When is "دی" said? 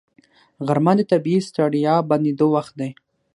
2.79-2.89